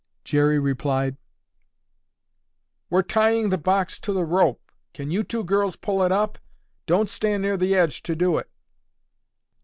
[0.23, 1.17] Jerry replied,
[2.89, 4.71] "We're tying the box to the rope.
[4.95, 6.39] Can you two girls pull it up?
[6.87, 8.49] Don't stand near the edge to do it."